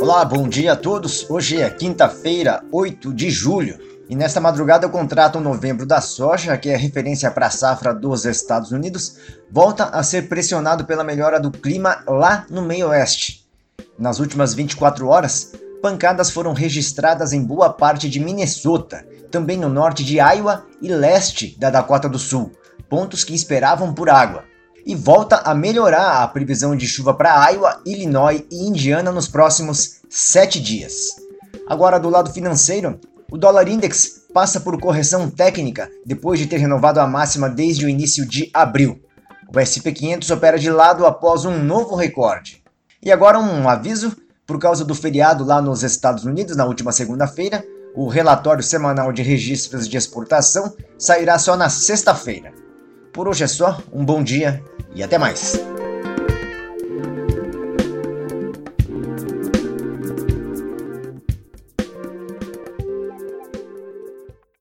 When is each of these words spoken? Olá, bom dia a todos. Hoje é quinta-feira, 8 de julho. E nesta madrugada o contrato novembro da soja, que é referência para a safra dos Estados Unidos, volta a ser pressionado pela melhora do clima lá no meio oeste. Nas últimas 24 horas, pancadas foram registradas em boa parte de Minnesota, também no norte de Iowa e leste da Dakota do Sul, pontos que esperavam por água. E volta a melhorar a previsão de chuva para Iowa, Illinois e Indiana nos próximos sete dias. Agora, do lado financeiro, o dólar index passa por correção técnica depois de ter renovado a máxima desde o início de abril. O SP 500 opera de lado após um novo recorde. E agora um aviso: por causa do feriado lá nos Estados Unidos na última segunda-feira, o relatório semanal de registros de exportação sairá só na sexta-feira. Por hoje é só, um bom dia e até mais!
Olá, 0.00 0.24
bom 0.24 0.48
dia 0.48 0.72
a 0.72 0.76
todos. 0.76 1.28
Hoje 1.30 1.60
é 1.60 1.70
quinta-feira, 1.70 2.62
8 2.70 3.12
de 3.12 3.30
julho. 3.30 3.78
E 4.08 4.14
nesta 4.14 4.40
madrugada 4.40 4.86
o 4.86 4.90
contrato 4.90 5.40
novembro 5.40 5.86
da 5.86 6.00
soja, 6.00 6.56
que 6.58 6.68
é 6.68 6.76
referência 6.76 7.30
para 7.30 7.46
a 7.46 7.50
safra 7.50 7.94
dos 7.94 8.24
Estados 8.24 8.72
Unidos, 8.72 9.16
volta 9.50 9.84
a 9.84 10.02
ser 10.02 10.28
pressionado 10.28 10.84
pela 10.84 11.04
melhora 11.04 11.40
do 11.40 11.50
clima 11.50 12.02
lá 12.06 12.46
no 12.50 12.62
meio 12.62 12.88
oeste. 12.88 13.46
Nas 13.98 14.20
últimas 14.20 14.54
24 14.54 15.06
horas, 15.08 15.52
pancadas 15.80 16.30
foram 16.30 16.52
registradas 16.52 17.32
em 17.32 17.42
boa 17.42 17.72
parte 17.72 18.08
de 18.08 18.20
Minnesota, 18.20 19.06
também 19.30 19.56
no 19.56 19.68
norte 19.68 20.04
de 20.04 20.18
Iowa 20.18 20.66
e 20.80 20.88
leste 20.88 21.56
da 21.58 21.70
Dakota 21.70 22.08
do 22.08 22.18
Sul, 22.18 22.52
pontos 22.88 23.24
que 23.24 23.34
esperavam 23.34 23.94
por 23.94 24.10
água. 24.10 24.44
E 24.84 24.94
volta 24.94 25.36
a 25.36 25.54
melhorar 25.54 26.22
a 26.22 26.28
previsão 26.28 26.74
de 26.74 26.86
chuva 26.86 27.14
para 27.14 27.50
Iowa, 27.50 27.80
Illinois 27.86 28.42
e 28.50 28.66
Indiana 28.66 29.12
nos 29.12 29.28
próximos 29.28 30.00
sete 30.10 30.60
dias. 30.60 31.08
Agora, 31.68 31.98
do 31.98 32.10
lado 32.10 32.32
financeiro, 32.32 32.98
o 33.30 33.38
dólar 33.38 33.68
index 33.68 34.22
passa 34.34 34.60
por 34.60 34.80
correção 34.80 35.30
técnica 35.30 35.88
depois 36.04 36.38
de 36.38 36.46
ter 36.46 36.58
renovado 36.58 37.00
a 37.00 37.06
máxima 37.06 37.48
desde 37.48 37.86
o 37.86 37.88
início 37.88 38.26
de 38.26 38.50
abril. 38.52 39.00
O 39.54 39.60
SP 39.60 39.92
500 39.92 40.30
opera 40.30 40.58
de 40.58 40.70
lado 40.70 41.06
após 41.06 41.44
um 41.44 41.62
novo 41.62 41.94
recorde. 41.94 42.62
E 43.02 43.12
agora 43.12 43.38
um 43.38 43.68
aviso: 43.68 44.16
por 44.46 44.58
causa 44.58 44.84
do 44.84 44.94
feriado 44.94 45.44
lá 45.44 45.62
nos 45.62 45.82
Estados 45.82 46.24
Unidos 46.24 46.56
na 46.56 46.64
última 46.64 46.92
segunda-feira, 46.92 47.64
o 47.94 48.08
relatório 48.08 48.62
semanal 48.62 49.12
de 49.12 49.22
registros 49.22 49.88
de 49.88 49.96
exportação 49.96 50.74
sairá 50.98 51.38
só 51.38 51.56
na 51.56 51.68
sexta-feira. 51.68 52.52
Por 53.12 53.28
hoje 53.28 53.44
é 53.44 53.46
só, 53.46 53.78
um 53.92 54.04
bom 54.04 54.22
dia 54.22 54.64
e 54.94 55.02
até 55.02 55.18
mais! 55.18 55.71